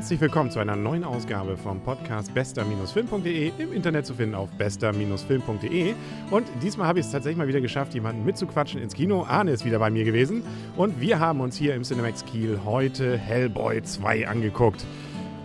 Herzlich 0.00 0.22
willkommen 0.22 0.50
zu 0.50 0.60
einer 0.60 0.76
neuen 0.76 1.04
Ausgabe 1.04 1.58
vom 1.58 1.78
Podcast 1.82 2.32
bester-film.de, 2.32 3.52
im 3.58 3.72
Internet 3.74 4.06
zu 4.06 4.14
finden 4.14 4.34
auf 4.34 4.48
bester-film.de. 4.52 5.94
Und 6.30 6.46
diesmal 6.62 6.88
habe 6.88 7.00
ich 7.00 7.04
es 7.04 7.12
tatsächlich 7.12 7.36
mal 7.36 7.48
wieder 7.48 7.60
geschafft, 7.60 7.92
jemanden 7.92 8.24
mitzuquatschen 8.24 8.80
ins 8.80 8.94
Kino. 8.94 9.26
Arne 9.28 9.50
ist 9.50 9.66
wieder 9.66 9.78
bei 9.78 9.90
mir 9.90 10.04
gewesen 10.04 10.42
und 10.78 11.02
wir 11.02 11.18
haben 11.18 11.40
uns 11.40 11.54
hier 11.54 11.74
im 11.74 11.82
Cinemax 11.82 12.24
Kiel 12.24 12.60
heute 12.64 13.18
Hellboy 13.18 13.82
2 13.82 14.26
angeguckt. 14.26 14.86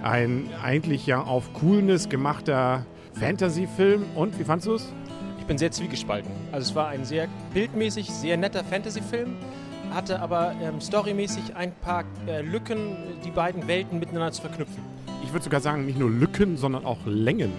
Ein 0.02 0.49
eigentlich 0.63 1.05
ja 1.05 1.22
auf 1.22 1.52
Coolness 1.55 2.08
gemachter 2.08 2.85
Fantasy-Film. 3.20 4.05
Und 4.16 4.40
wie 4.40 4.45
fandest 4.45 4.67
du 4.70 4.76
es? 4.76 4.94
Ich 5.38 5.45
bin 5.48 5.58
sehr 5.58 5.72
zwiegespalten. 5.72 6.31
Also 6.53 6.70
es 6.70 6.76
war 6.76 6.88
ein 6.88 7.03
sehr 7.03 7.27
bildmäßig, 7.53 8.09
sehr 8.09 8.38
netter 8.38 8.63
Fantasy-Film 8.63 9.35
hatte 9.94 10.20
aber 10.20 10.53
ähm, 10.62 10.81
storymäßig 10.81 11.55
ein 11.55 11.73
paar 11.73 12.03
äh, 12.27 12.41
Lücken, 12.41 12.98
die 13.23 13.31
beiden 13.31 13.67
Welten 13.67 13.99
miteinander 13.99 14.31
zu 14.31 14.41
verknüpfen. 14.41 14.84
Ich 15.23 15.31
würde 15.31 15.43
sogar 15.43 15.62
sagen, 15.62 15.85
nicht 15.85 15.99
nur 15.99 16.09
Lücken, 16.09 16.57
sondern 16.57 16.85
auch 16.85 16.99
Längen. 17.05 17.52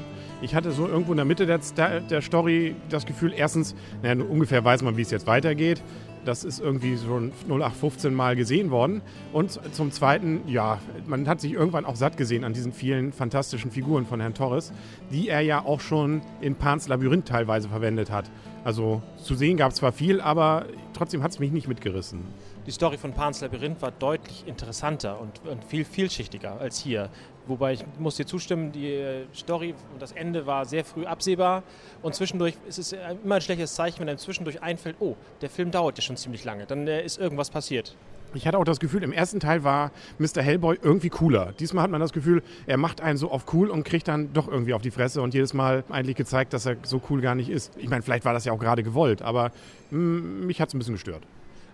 Ich 0.43 0.55
hatte 0.55 0.71
so 0.71 0.87
irgendwo 0.87 1.13
in 1.13 1.17
der 1.17 1.25
Mitte 1.25 1.47
der, 1.47 1.59
der 2.01 2.21
Story 2.21 2.77
das 2.91 3.07
Gefühl, 3.07 3.33
erstens, 3.35 3.75
naja, 4.03 4.23
ungefähr 4.23 4.65
weiß 4.65 4.83
man, 4.83 4.97
wie 4.97 5.03
es 5.03 5.11
jetzt 5.11 5.27
weitergeht. 5.27 5.83
Das 6.27 6.43
ist 6.43 6.59
irgendwie 6.59 6.99
schon 6.99 7.31
0815 7.49 8.13
Mal 8.13 8.35
gesehen 8.35 8.73
worden. 8.73 9.01
Und 9.33 9.61
zum 9.73 9.93
Zweiten, 9.93 10.41
ja, 10.49 10.81
man 11.07 11.29
hat 11.29 11.41
sich 11.41 11.53
irgendwann 11.53 11.85
auch 11.85 11.95
satt 11.95 12.17
gesehen 12.17 12.43
an 12.43 12.53
diesen 12.53 12.73
vielen 12.73 13.13
fantastischen 13.13 13.71
Figuren 13.71 14.07
von 14.07 14.21
Herrn 14.21 14.35
Torres, 14.35 14.73
die 15.13 15.29
er 15.29 15.41
ja 15.43 15.65
auch 15.65 15.81
schon 15.81 16.23
in 16.41 16.57
Pans 16.57 16.89
Labyrinth 16.89 17.29
teilweise 17.29 17.69
verwendet 17.69 18.11
hat. 18.11 18.29
Also 18.65 19.03
zu 19.23 19.37
sehen 19.37 19.57
gab 19.57 19.71
es 19.71 19.77
zwar 19.77 19.93
viel, 19.93 20.21
aber 20.21 20.67
trotzdem 20.93 21.23
hat 21.23 21.31
es 21.31 21.39
mich 21.39 21.53
nicht 21.53 21.69
mitgerissen. 21.69 22.25
Die 22.67 22.73
Story 22.73 22.99
von 22.99 23.13
Pans 23.13 23.41
Labyrinth 23.41 23.81
war 23.81 23.93
deutlich 23.93 24.43
interessanter 24.49 25.21
und, 25.21 25.49
und, 25.49 25.63
viel 25.63 25.85
vielschichtiger 25.85 26.61
als 26.61 26.81
hier. 26.81 27.09
Wobei 27.47 27.75
ich 27.75 27.85
muss 27.99 28.17
dir 28.17 28.27
zustimmen, 28.27 28.73
die 28.73 28.93
äh, 28.93 29.27
Story 29.35 29.75
und 29.93 30.03
das 30.03 30.13
Ende 30.13 30.47
war 30.47 30.65
sehr 30.65 30.85
früh 30.85 31.07
absehbar 31.07 31.63
und 32.03 32.15
zwischendurch 32.15 32.55
ist 32.69 32.79
es 32.79 32.93
immer 32.93 33.37
ein 33.37 33.41
schlechtes 33.41 33.75
Zeichen, 33.75 34.01
wenn 34.01 34.09
einem 34.09 34.19
zwischendurch 34.19 34.63
einfällt, 34.63 34.97
oh, 35.01 35.15
der 35.41 35.51
Film 35.51 35.71
dauert 35.71 35.97
ja 35.99 36.03
schon 36.03 36.17
ziemlich 36.17 36.45
lange, 36.45 36.67
dann 36.67 36.89
äh, 36.89 37.05
ist 37.05 37.19
irgendwas 37.19 37.51
passiert. 37.51 37.97
Ich 38.35 38.47
hatte 38.47 38.59
auch 38.59 38.65
das 38.65 38.81
Gefühl, 38.81 39.03
im 39.03 39.13
ersten 39.13 39.41
Teil 39.41 39.65
war 39.65 39.93
Mr. 40.19 40.43
Hellboy 40.43 40.79
irgendwie 40.83 41.09
cooler. 41.09 41.53
Diesmal 41.59 41.85
hat 41.85 41.91
man 41.91 42.01
das 42.01 42.13
Gefühl, 42.13 42.43
er 42.67 42.77
macht 42.77 43.01
einen 43.01 43.17
so 43.17 43.31
auf 43.31 43.53
cool 43.55 43.71
und 43.71 43.85
kriegt 43.85 44.09
dann 44.09 44.33
doch 44.33 44.49
irgendwie 44.49 44.75
auf 44.75 44.83
die 44.83 44.91
Fresse 44.91 45.23
und 45.23 45.33
jedes 45.33 45.55
Mal 45.55 45.85
eigentlich 45.89 46.17
gezeigt, 46.17 46.53
dass 46.53 46.67
er 46.67 46.77
so 46.83 47.01
cool 47.09 47.21
gar 47.21 47.35
nicht 47.35 47.49
ist. 47.49 47.73
Ich 47.79 47.89
meine, 47.89 48.03
vielleicht 48.03 48.25
war 48.25 48.35
das 48.35 48.45
ja 48.45 48.53
auch 48.53 48.59
gerade 48.59 48.83
gewollt, 48.83 49.23
aber 49.23 49.53
mh, 49.91 49.99
mm, 49.99 50.47
mich 50.47 50.61
hat 50.61 50.69
es 50.69 50.75
ein 50.75 50.79
bisschen 50.79 50.95
gestört. 50.95 51.23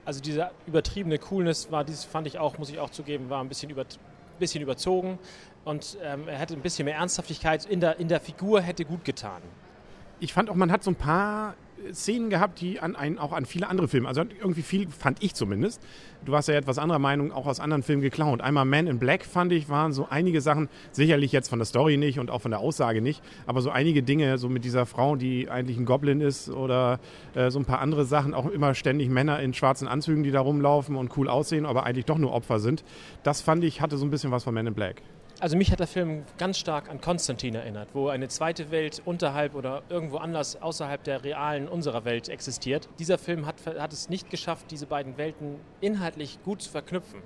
Also 0.04 0.20
diese 0.20 0.50
übertriebene 0.66 1.18
Coolness 1.18 1.70
war, 1.70 1.84
dies 1.84 2.04
fand 2.04 2.26
ich 2.26 2.38
auch, 2.38 2.58
muss 2.58 2.70
ich 2.70 2.78
auch 2.78 2.90
zugeben, 2.90 3.30
war 3.30 3.40
ein 3.40 3.48
bisschen, 3.48 3.70
über, 3.70 3.84
bisschen 4.42 4.62
überzogen 4.62 5.18
und 5.64 5.96
ähm, 6.02 6.28
er 6.28 6.38
hätte 6.38 6.54
ein 6.54 6.60
bisschen 6.60 6.84
mehr 6.84 6.96
Ernsthaftigkeit 6.96 7.64
in 7.64 7.80
der, 7.80 7.98
in 7.98 8.08
der 8.08 8.20
Figur 8.20 8.60
hätte 8.60 8.84
gut 8.84 9.04
getan. 9.04 9.40
Ich 10.20 10.32
fand 10.32 10.50
auch, 10.50 10.54
man 10.54 10.70
hat 10.70 10.84
so 10.84 10.90
ein 10.90 10.96
paar 10.96 11.54
Szenen 11.92 12.30
gehabt, 12.30 12.60
die 12.60 12.80
an 12.80 12.96
einen, 12.96 13.18
auch 13.18 13.32
an 13.32 13.46
viele 13.46 13.68
andere 13.68 13.88
Filme, 13.88 14.08
also 14.08 14.22
irgendwie 14.22 14.62
viel, 14.62 14.88
fand 14.88 15.22
ich 15.22 15.34
zumindest. 15.34 15.80
Du 16.24 16.32
warst 16.32 16.48
ja 16.48 16.54
etwas 16.54 16.78
anderer 16.78 16.98
Meinung, 16.98 17.32
auch 17.32 17.46
aus 17.46 17.58
anderen 17.58 17.82
Filmen 17.82 18.02
geklaut. 18.02 18.40
Einmal 18.40 18.64
Man 18.64 18.86
in 18.86 18.98
Black 18.98 19.24
fand 19.24 19.52
ich, 19.52 19.68
waren 19.68 19.92
so 19.92 20.06
einige 20.08 20.40
Sachen, 20.40 20.68
sicherlich 20.92 21.32
jetzt 21.32 21.48
von 21.48 21.58
der 21.58 21.66
Story 21.66 21.96
nicht 21.96 22.18
und 22.18 22.30
auch 22.30 22.40
von 22.40 22.52
der 22.52 22.60
Aussage 22.60 23.02
nicht, 23.02 23.22
aber 23.46 23.60
so 23.60 23.70
einige 23.70 24.02
Dinge, 24.02 24.38
so 24.38 24.48
mit 24.48 24.64
dieser 24.64 24.86
Frau, 24.86 25.16
die 25.16 25.50
eigentlich 25.50 25.78
ein 25.78 25.84
Goblin 25.84 26.20
ist 26.20 26.48
oder 26.50 27.00
äh, 27.34 27.50
so 27.50 27.58
ein 27.58 27.64
paar 27.64 27.80
andere 27.80 28.04
Sachen, 28.04 28.34
auch 28.34 28.46
immer 28.46 28.74
ständig 28.74 29.08
Männer 29.08 29.40
in 29.40 29.52
schwarzen 29.54 29.88
Anzügen, 29.88 30.22
die 30.22 30.30
da 30.30 30.40
rumlaufen 30.40 30.96
und 30.96 31.16
cool 31.16 31.28
aussehen, 31.28 31.66
aber 31.66 31.84
eigentlich 31.84 32.06
doch 32.06 32.18
nur 32.18 32.32
Opfer 32.32 32.60
sind. 32.60 32.84
Das 33.22 33.40
fand 33.40 33.64
ich, 33.64 33.80
hatte 33.80 33.96
so 33.96 34.04
ein 34.04 34.10
bisschen 34.10 34.30
was 34.30 34.44
von 34.44 34.54
Man 34.54 34.66
in 34.66 34.74
Black. 34.74 35.02
Also 35.42 35.56
mich 35.56 35.72
hat 35.72 35.80
der 35.80 35.88
Film 35.88 36.22
ganz 36.38 36.56
stark 36.56 36.88
an 36.88 37.00
Konstantin 37.00 37.56
erinnert, 37.56 37.88
wo 37.94 38.06
eine 38.06 38.28
zweite 38.28 38.70
Welt 38.70 39.02
unterhalb 39.04 39.56
oder 39.56 39.82
irgendwo 39.88 40.18
anders 40.18 40.62
außerhalb 40.62 41.02
der 41.02 41.24
realen 41.24 41.66
unserer 41.66 42.04
Welt 42.04 42.28
existiert. 42.28 42.88
Dieser 43.00 43.18
Film 43.18 43.44
hat, 43.44 43.56
hat 43.66 43.92
es 43.92 44.08
nicht 44.08 44.30
geschafft, 44.30 44.66
diese 44.70 44.86
beiden 44.86 45.18
Welten 45.18 45.56
inhaltlich 45.80 46.38
gut 46.44 46.62
zu 46.62 46.70
verknüpfen. 46.70 47.22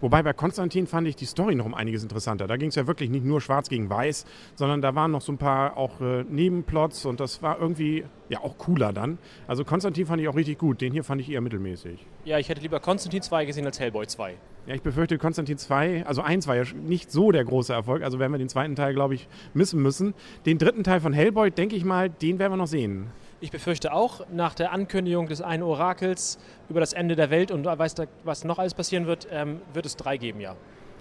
Wobei 0.00 0.22
bei 0.22 0.32
Konstantin 0.32 0.86
fand 0.86 1.06
ich 1.06 1.16
die 1.16 1.26
Story 1.26 1.54
noch 1.54 1.66
um 1.66 1.74
einiges 1.74 2.02
interessanter. 2.02 2.46
Da 2.46 2.56
ging 2.56 2.70
es 2.70 2.74
ja 2.74 2.86
wirklich 2.86 3.10
nicht 3.10 3.24
nur 3.24 3.40
schwarz 3.40 3.68
gegen 3.68 3.90
weiß, 3.90 4.24
sondern 4.54 4.80
da 4.80 4.94
waren 4.94 5.10
noch 5.10 5.20
so 5.20 5.32
ein 5.32 5.38
paar 5.38 5.76
auch 5.76 6.00
äh, 6.00 6.24
Nebenplots 6.24 7.04
und 7.04 7.20
das 7.20 7.42
war 7.42 7.60
irgendwie 7.60 8.04
ja 8.30 8.40
auch 8.40 8.56
cooler 8.56 8.92
dann. 8.92 9.18
Also 9.46 9.64
Konstantin 9.64 10.06
fand 10.06 10.22
ich 10.22 10.28
auch 10.28 10.36
richtig 10.36 10.58
gut, 10.58 10.80
den 10.80 10.92
hier 10.92 11.04
fand 11.04 11.20
ich 11.20 11.30
eher 11.30 11.42
mittelmäßig. 11.42 12.06
Ja, 12.24 12.38
ich 12.38 12.48
hätte 12.48 12.62
lieber 12.62 12.80
Konstantin 12.80 13.20
2 13.20 13.44
gesehen 13.44 13.66
als 13.66 13.78
Hellboy 13.78 14.06
2. 14.06 14.36
Ja, 14.66 14.74
ich 14.74 14.82
befürchte, 14.82 15.18
Konstantin 15.18 15.58
2, 15.58 16.06
also 16.06 16.22
1 16.22 16.46
war 16.46 16.56
ja 16.56 16.64
nicht 16.74 17.10
so 17.10 17.32
der 17.32 17.44
große 17.44 17.72
Erfolg, 17.72 18.02
also 18.02 18.18
werden 18.18 18.32
wir 18.32 18.38
den 18.38 18.48
zweiten 18.48 18.76
Teil, 18.76 18.94
glaube 18.94 19.14
ich, 19.14 19.28
missen 19.52 19.82
müssen. 19.82 20.14
Den 20.46 20.58
dritten 20.58 20.84
Teil 20.84 21.00
von 21.00 21.12
Hellboy, 21.12 21.50
denke 21.50 21.76
ich 21.76 21.84
mal, 21.84 22.08
den 22.08 22.38
werden 22.38 22.52
wir 22.52 22.56
noch 22.56 22.66
sehen. 22.66 23.08
Ich 23.42 23.50
befürchte 23.50 23.94
auch, 23.94 24.26
nach 24.30 24.52
der 24.52 24.70
Ankündigung 24.70 25.26
des 25.26 25.40
einen 25.40 25.62
Orakels 25.62 26.38
über 26.68 26.78
das 26.78 26.92
Ende 26.92 27.16
der 27.16 27.30
Welt 27.30 27.50
und 27.50 27.64
weiß, 27.64 27.94
was 28.22 28.44
noch 28.44 28.58
alles 28.58 28.74
passieren 28.74 29.06
wird, 29.06 29.28
ähm, 29.30 29.62
wird 29.72 29.86
es 29.86 29.96
drei 29.96 30.18
geben, 30.18 30.40
ja. 30.40 30.56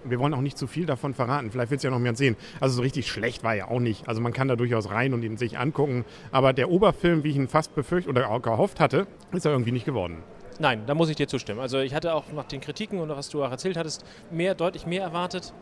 Wir 0.05 0.19
wollen 0.19 0.33
auch 0.33 0.39
nicht 0.39 0.57
zu 0.57 0.65
viel 0.65 0.85
davon 0.85 1.13
verraten. 1.13 1.51
Vielleicht 1.51 1.71
wird 1.71 1.79
es 1.79 1.83
ja 1.83 1.89
noch 1.89 1.99
mehr 1.99 2.15
sehen. 2.15 2.37
Also 2.61 2.77
so 2.77 2.81
richtig 2.81 3.11
schlecht 3.11 3.43
war 3.43 3.55
er 3.55 3.69
auch 3.69 3.81
nicht. 3.81 4.07
Also 4.07 4.21
man 4.21 4.31
kann 4.31 4.47
da 4.47 4.55
durchaus 4.55 4.89
rein 4.89 5.13
und 5.13 5.23
ihn 5.23 5.35
sich 5.35 5.59
angucken. 5.59 6.05
Aber 6.31 6.53
der 6.53 6.69
Oberfilm, 6.69 7.25
wie 7.25 7.31
ich 7.31 7.35
ihn 7.35 7.49
fast 7.49 7.75
befürchtet 7.75 8.09
oder 8.09 8.29
auch 8.29 8.41
gehofft 8.41 8.79
hatte, 8.79 9.07
ist 9.33 9.45
er 9.45 9.51
irgendwie 9.51 9.73
nicht 9.73 9.83
geworden. 9.83 10.23
Nein, 10.57 10.83
da 10.87 10.95
muss 10.95 11.09
ich 11.09 11.17
dir 11.17 11.27
zustimmen. 11.27 11.59
Also 11.59 11.79
ich 11.79 11.93
hatte 11.93 12.13
auch 12.13 12.31
nach 12.31 12.45
den 12.45 12.61
Kritiken 12.61 12.99
und 12.99 13.09
was 13.09 13.27
du 13.27 13.43
auch 13.43 13.51
erzählt 13.51 13.75
hattest, 13.75 14.05
mehr, 14.31 14.55
deutlich 14.55 14.85
mehr 14.85 15.03
erwartet. 15.03 15.53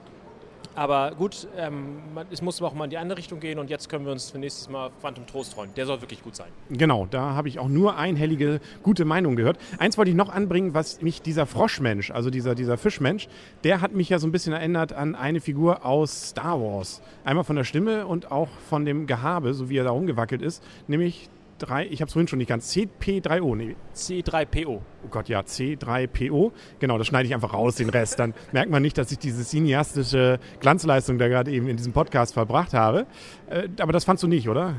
Aber 0.78 1.16
gut, 1.18 1.48
ähm, 1.58 1.98
es 2.30 2.44
muss 2.44 2.62
auch 2.62 2.76
mal 2.76 2.84
in 2.84 2.92
die 2.92 3.00
andere 3.00 3.18
Richtung 3.18 3.40
gehen 3.40 3.58
und 3.58 3.72
jetzt 3.72 3.90
können 3.90 4.06
wir 4.06 4.12
uns 4.12 4.30
für 4.30 4.38
nächstes 4.38 4.70
Mal 4.70 4.92
Phantom 5.02 5.26
Trost 5.26 5.56
freuen. 5.56 5.74
Der 5.76 5.88
soll 5.88 6.02
wirklich 6.02 6.22
gut 6.22 6.36
sein. 6.36 6.50
Genau, 6.70 7.08
da 7.10 7.34
habe 7.34 7.48
ich 7.48 7.58
auch 7.58 7.68
nur 7.68 7.98
einhellige 7.98 8.62
gute 8.84 9.04
Meinung 9.04 9.36
gehört. 9.36 9.58
Eins 9.80 9.98
wollte 9.98 10.12
ich 10.12 10.16
noch 10.16 10.30
anbringen, 10.30 10.76
was 10.76 11.02
mich 11.02 11.24
dieser 11.24 11.48
Froschmensch, 11.48 12.12
also 12.12 12.30
dieser, 12.30 12.54
dieser 12.54 12.78
Fischmensch, 12.78 13.28
der 13.64 13.82
hat 13.82 13.94
mich 13.94 14.10
ja 14.10 14.20
so 14.20 14.28
ein 14.28 14.32
bisschen 14.32 14.54
erinnert 14.54 14.94
an 14.94 15.16
eine 15.16 15.42
Figur 15.42 15.84
aus 15.84 16.30
Star 16.30 16.62
Wars. 16.62 17.02
Einmal 17.26 17.44
von 17.44 17.56
der 17.56 17.64
Stimme 17.64 18.06
und 18.06 18.32
auch 18.32 18.50
von 18.70 18.86
dem 18.86 19.08
Gehabe, 19.08 19.56
so 19.56 19.72
wie 19.72 19.78
er 19.78 19.84
da 19.84 19.90
rumgewackelt 19.90 20.44
ist, 20.44 20.64
nämlich 20.86 21.32
3, 21.60 21.88
ich 21.88 22.02
habe 22.02 22.08
es 22.08 22.14
vorhin 22.14 22.28
schon 22.28 22.40
nicht 22.40 22.50
ganz, 22.50 22.74
CP3O. 22.74 23.56
Nee. 23.56 23.76
C3PO. 23.96 24.68
Oh 24.68 25.08
Gott, 25.10 25.30
ja, 25.30 25.42
C3PO. 25.42 26.52
Genau, 26.80 26.98
das 26.98 27.08
schneide 27.08 27.28
ich 27.28 27.34
einfach 27.34 27.54
raus, 27.54 27.76
den 27.76 27.90
Rest. 27.90 28.20
Dann 28.20 28.34
merkt 28.52 28.72
man 28.72 28.82
nicht, 28.82 28.98
dass 28.98 29.12
ich 29.12 29.20
diese 29.20 29.44
cineastische 29.44 30.40
Glanzleistung 30.60 31.18
da 31.18 31.28
gerade 31.28 31.52
eben 31.52 31.68
in 31.68 31.78
diesem 31.78 31.94
Podcast 31.94 32.34
verbracht 32.34 32.74
habe. 32.74 33.06
Äh, 33.50 33.70
aber 33.80 33.94
das 33.94 34.06
fandst 34.06 34.24
du 34.24 34.28
nicht, 34.28 34.50
oder? 34.50 34.76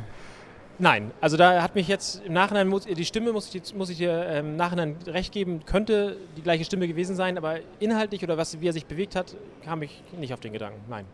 Nein, 0.81 1.11
also 1.21 1.37
da 1.37 1.61
hat 1.61 1.75
mich 1.75 1.89
jetzt 1.89 2.25
im 2.25 2.33
Nachhinein, 2.33 2.73
die 2.97 3.05
Stimme 3.05 3.33
muss 3.33 3.53
ich, 3.53 3.75
muss 3.75 3.91
ich 3.91 3.97
dir 3.97 4.27
ähm, 4.29 4.51
im 4.51 4.57
Nachhinein 4.57 4.97
recht 5.07 5.33
geben, 5.33 5.65
könnte 5.67 6.17
die 6.37 6.43
gleiche 6.43 6.65
Stimme 6.65 6.87
gewesen 6.87 7.17
sein, 7.17 7.37
aber 7.37 7.59
inhaltlich 7.81 8.23
oder 8.23 8.39
was, 8.39 8.61
wie 8.61 8.69
er 8.69 8.73
sich 8.73 8.87
bewegt 8.87 9.17
hat, 9.17 9.37
kam 9.65 9.83
ich 9.83 10.05
nicht 10.17 10.33
auf 10.33 10.41
den 10.41 10.53
Gedanken. 10.53 10.81
Nein. 10.89 11.05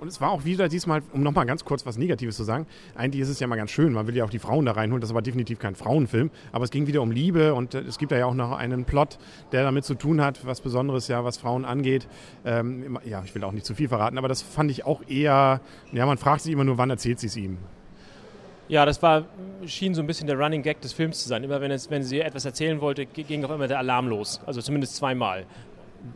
Und 0.00 0.08
es 0.08 0.18
war 0.20 0.30
auch 0.30 0.46
wieder 0.46 0.68
diesmal, 0.70 1.02
um 1.12 1.22
nochmal 1.22 1.44
ganz 1.44 1.62
kurz 1.62 1.84
was 1.84 1.98
Negatives 1.98 2.34
zu 2.34 2.42
sagen, 2.42 2.66
eigentlich 2.94 3.20
ist 3.20 3.28
es 3.28 3.38
ja 3.38 3.46
mal 3.46 3.56
ganz 3.56 3.70
schön, 3.70 3.92
man 3.92 4.06
will 4.06 4.16
ja 4.16 4.24
auch 4.24 4.30
die 4.30 4.38
Frauen 4.38 4.64
da 4.64 4.72
reinholen, 4.72 5.02
das 5.02 5.12
war 5.12 5.20
definitiv 5.20 5.58
kein 5.58 5.74
Frauenfilm, 5.74 6.30
aber 6.52 6.64
es 6.64 6.70
ging 6.70 6.86
wieder 6.86 7.02
um 7.02 7.10
Liebe 7.10 7.52
und 7.52 7.74
äh, 7.74 7.80
es 7.80 7.98
gibt 7.98 8.10
ja 8.10 8.24
auch 8.24 8.34
noch 8.34 8.52
einen 8.52 8.86
Plot, 8.86 9.18
der 9.52 9.62
damit 9.62 9.84
zu 9.84 9.94
tun 9.94 10.22
hat, 10.22 10.46
was 10.46 10.62
Besonderes 10.62 11.06
ja, 11.08 11.22
was 11.22 11.36
Frauen 11.36 11.66
angeht. 11.66 12.08
Ähm, 12.46 12.98
ja, 13.04 13.22
ich 13.24 13.34
will 13.34 13.44
auch 13.44 13.52
nicht 13.52 13.66
zu 13.66 13.74
viel 13.74 13.88
verraten, 13.88 14.16
aber 14.16 14.28
das 14.28 14.40
fand 14.40 14.70
ich 14.70 14.86
auch 14.86 15.02
eher, 15.06 15.60
ja, 15.92 16.06
man 16.06 16.16
fragt 16.16 16.42
sich 16.42 16.52
immer 16.52 16.64
nur, 16.64 16.78
wann 16.78 16.88
erzählt 16.88 17.20
sie 17.20 17.26
es 17.26 17.36
ihm. 17.36 17.58
Ja, 18.68 18.86
das 18.86 19.02
war, 19.02 19.24
schien 19.66 19.94
so 19.94 20.00
ein 20.00 20.06
bisschen 20.06 20.28
der 20.28 20.38
Running 20.38 20.62
Gag 20.62 20.80
des 20.80 20.92
Films 20.92 21.20
zu 21.24 21.28
sein. 21.28 21.42
Immer 21.42 21.60
wenn, 21.60 21.72
es, 21.72 21.90
wenn 21.90 22.04
sie 22.04 22.20
etwas 22.20 22.44
erzählen 22.44 22.80
wollte, 22.80 23.04
ging 23.04 23.44
auf 23.44 23.50
einmal 23.50 23.66
der 23.66 23.80
Alarm 23.80 24.06
los. 24.06 24.40
Also 24.46 24.62
zumindest 24.62 24.94
zweimal 24.94 25.44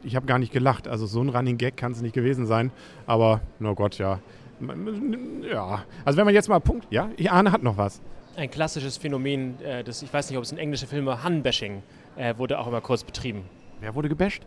ich 0.03 0.17
habe 0.17 0.27
gar 0.27 0.39
nicht 0.39 0.53
gelacht. 0.53 0.89
Also 0.89 1.07
so 1.07 1.21
ein 1.21 1.29
Running 1.29 1.59
Gag 1.59 1.77
kann 1.77 1.93
es 1.93 2.01
nicht 2.01 2.15
gewesen 2.15 2.47
sein. 2.47 2.71
Aber, 3.07 3.41
na 3.59 3.71
oh 3.71 3.75
Gott, 3.75 3.99
ja. 3.99 4.21
Ja, 5.51 5.85
also 6.05 6.17
wenn 6.17 6.25
man 6.25 6.35
jetzt 6.35 6.49
mal 6.49 6.61
Punkt, 6.61 6.87
ja, 6.91 7.11
Arne 7.29 7.53
hat 7.53 7.63
noch 7.63 7.77
was. 7.77 8.01
Ein 8.37 8.51
klassisches 8.51 8.97
Phänomen, 8.97 9.61
äh, 9.63 9.85
das, 9.85 10.03
ich 10.03 10.13
weiß 10.13 10.31
nicht, 10.31 10.39
ob 10.39 10.45
es 10.45 10.53
ein 10.53 10.59
englischer 10.59 10.87
Film 10.87 11.07
war, 11.07 11.23
Han-Bashing, 11.23 11.83
äh, 12.17 12.37
wurde 12.37 12.59
auch 12.59 12.67
immer 12.67 12.81
kurz 12.81 13.05
betrieben. 13.05 13.45
Wer 13.81 13.95
wurde 13.95 14.09
gebasht? 14.09 14.43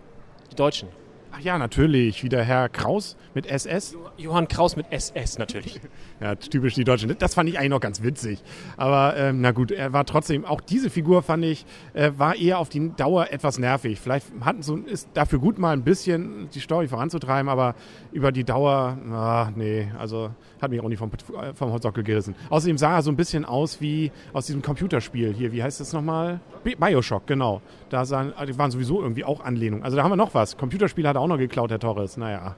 Die 0.52 0.56
Deutschen. 0.56 0.90
Ach 1.32 1.40
ja, 1.42 1.58
natürlich. 1.58 2.24
Wieder 2.24 2.44
Herr 2.44 2.70
Kraus 2.70 3.18
mit 3.34 3.46
SS. 3.46 3.96
Johann 4.18 4.48
Kraus 4.48 4.76
mit 4.76 4.92
SS, 4.92 5.38
natürlich. 5.38 5.80
ja, 6.20 6.36
typisch 6.36 6.74
die 6.74 6.84
Deutschen. 6.84 7.16
Das 7.20 7.34
fand 7.34 7.50
ich 7.50 7.58
eigentlich 7.58 7.70
noch 7.70 7.80
ganz 7.80 8.02
witzig. 8.02 8.42
Aber 8.78 9.16
ähm, 9.18 9.42
na 9.42 9.52
gut, 9.52 9.72
er 9.72 9.94
war 9.94 10.06
trotzdem, 10.06 10.46
auch 10.46 10.62
diese 10.62 10.90
Figur 10.90 11.22
fand 11.24 11.44
ich, 11.46 11.66
äh, 11.94 12.12
war 12.18 12.36
eher 12.36 12.60
auf 12.60 12.70
die 12.70 12.92
Dauer 12.96 13.28
etwas 13.32 13.60
nervig. 13.60 14.00
Vielleicht 14.00 14.28
hatten 14.42 14.64
so, 14.64 14.78
ist 14.78 15.10
dafür 15.14 15.40
gut 15.40 15.60
mal 15.60 15.74
ein 15.74 15.84
bisschen 15.84 16.50
die 16.54 16.60
Story 16.60 16.88
voranzutreiben, 16.88 17.50
aber 17.50 17.76
über 18.12 18.32
die 18.32 18.44
Dauer, 18.44 18.98
ach, 19.12 19.52
nee, 19.56 19.88
also 20.00 20.32
hat 20.62 20.72
mich 20.72 20.82
auch 20.82 20.90
nicht 20.90 21.00
vom, 21.00 21.12
vom 21.54 21.72
Holzsockel 21.72 22.04
gerissen. 22.04 22.36
Außerdem 22.50 22.78
sah 22.78 22.96
er 22.96 23.02
so 23.02 23.12
ein 23.12 23.16
bisschen 23.16 23.46
aus 23.46 23.82
wie 23.82 24.12
aus 24.34 24.46
diesem 24.46 24.62
Computerspiel 24.62 25.34
hier. 25.34 25.52
Wie 25.52 25.62
heißt 25.62 25.80
das 25.80 25.94
nochmal? 25.94 26.40
Bioshock, 26.64 27.28
genau. 27.28 27.62
Da 27.90 28.06
sahen, 28.06 28.34
die 28.48 28.58
waren 28.58 28.72
sowieso 28.72 29.02
irgendwie 29.02 29.24
auch 29.24 29.42
Anlehnungen. 29.42 29.84
Also 29.84 29.98
da 29.98 30.04
haben 30.04 30.12
wir 30.12 30.16
noch 30.16 30.34
was. 30.34 30.58
Computerspiel 30.58 31.08
hat 31.08 31.17
er 31.18 31.22
auch 31.22 31.28
noch 31.28 31.38
geklaut, 31.38 31.72
Herr 31.72 31.80
Torres. 31.80 32.18
Naja. 32.18 32.56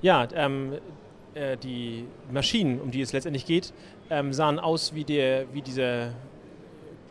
Ja, 0.00 0.26
ähm, 0.34 0.72
äh, 1.34 1.56
die 1.56 2.04
Maschinen, 2.32 2.80
um 2.80 2.90
die 2.90 3.00
es 3.00 3.12
letztendlich 3.12 3.46
geht, 3.46 3.72
ähm, 4.10 4.32
sahen 4.32 4.58
aus 4.58 4.94
wie, 4.94 5.04
der, 5.04 5.52
wie 5.52 5.62
diese 5.62 6.12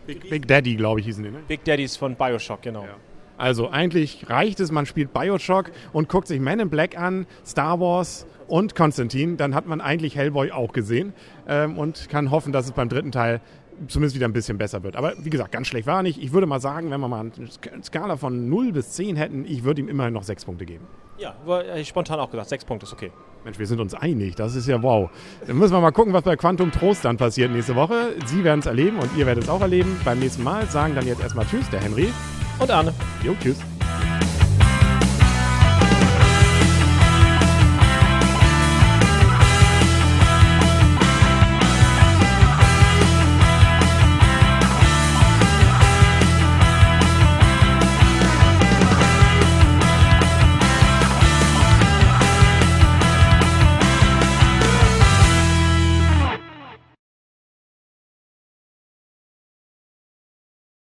Big, 0.07 0.29
Big 0.29 0.47
Daddy, 0.47 0.75
glaube 0.75 1.01
ich, 1.01 1.05
hießen 1.05 1.23
die, 1.23 1.31
ne? 1.31 1.39
Big 1.47 1.63
Daddies 1.65 1.97
von 1.97 2.15
Bioshock, 2.15 2.61
genau. 2.61 2.83
Ja. 2.83 2.95
Also 3.37 3.69
eigentlich 3.69 4.29
reicht 4.29 4.59
es, 4.59 4.71
man 4.71 4.85
spielt 4.85 5.13
Bioshock 5.13 5.71
und 5.93 6.09
guckt 6.09 6.27
sich 6.27 6.39
Man 6.39 6.59
in 6.59 6.69
Black 6.69 6.97
an, 6.97 7.27
Star 7.45 7.79
Wars 7.79 8.25
und 8.47 8.73
Konstantin. 8.73 9.37
Dann 9.37 9.53
hat 9.53 9.67
man 9.67 9.79
eigentlich 9.79 10.15
Hellboy 10.15 10.51
auch 10.51 10.73
gesehen 10.73 11.13
ähm, 11.47 11.77
und 11.77 12.09
kann 12.09 12.31
hoffen, 12.31 12.51
dass 12.51 12.65
es 12.65 12.71
beim 12.71 12.89
dritten 12.89 13.11
Teil 13.11 13.41
zumindest 13.87 14.15
wieder 14.15 14.27
ein 14.27 14.33
bisschen 14.33 14.57
besser 14.57 14.83
wird. 14.83 14.95
Aber 14.95 15.13
wie 15.17 15.29
gesagt, 15.29 15.51
ganz 15.51 15.67
schlecht 15.67 15.87
war 15.87 15.97
er 15.97 16.03
nicht. 16.03 16.21
Ich 16.21 16.33
würde 16.33 16.47
mal 16.47 16.59
sagen, 16.59 16.91
wenn 16.91 16.99
wir 16.99 17.07
mal 17.07 17.19
eine 17.19 17.83
Skala 17.83 18.17
von 18.17 18.49
0 18.49 18.71
bis 18.71 18.91
10 18.91 19.15
hätten, 19.15 19.45
ich 19.45 19.63
würde 19.63 19.81
ihm 19.81 19.89
immerhin 19.89 20.13
noch 20.13 20.23
6 20.23 20.45
Punkte 20.45 20.65
geben. 20.65 20.85
Ja, 21.17 21.35
ich 21.75 21.87
spontan 21.87 22.19
auch 22.19 22.29
gesagt, 22.29 22.49
6 22.49 22.65
Punkte 22.65 22.85
ist 22.85 22.93
okay. 22.93 23.11
Mensch, 23.43 23.59
wir 23.59 23.65
sind 23.65 23.79
uns 23.79 23.93
einig, 23.93 24.35
das 24.35 24.55
ist 24.55 24.67
ja 24.67 24.81
wow. 24.83 25.09
Dann 25.45 25.57
müssen 25.57 25.73
wir 25.73 25.79
mal 25.79 25.91
gucken, 25.91 26.13
was 26.13 26.23
bei 26.23 26.35
Quantum 26.35 26.71
Trost 26.71 27.05
dann 27.05 27.17
passiert 27.17 27.51
nächste 27.51 27.75
Woche. 27.75 28.13
Sie 28.25 28.43
werden 28.43 28.59
es 28.59 28.65
erleben 28.65 28.97
und 28.99 29.09
ihr 29.15 29.25
werdet 29.25 29.45
es 29.45 29.49
auch 29.49 29.61
erleben. 29.61 29.99
Beim 30.03 30.19
nächsten 30.19 30.43
Mal 30.43 30.65
sagen 30.67 30.95
dann 30.95 31.07
jetzt 31.07 31.21
erstmal 31.21 31.45
Tschüss, 31.45 31.69
der 31.69 31.81
Henry. 31.81 32.09
Und 32.59 32.71
Arne. 32.71 32.93
Jo, 33.23 33.35
tschüss. 33.39 33.59